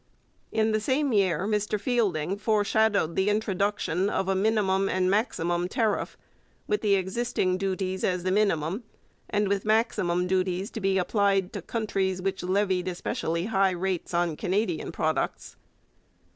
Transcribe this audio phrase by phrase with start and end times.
[0.51, 6.17] In the same year Mr Fielding foreshadowed the introduction of a minimum and maximum tariff,
[6.65, 8.83] with the existing duties as the minimum,
[9.29, 14.35] and with maximum duties to be applied to countries which levied especially high rates on
[14.35, 15.55] Canadian products.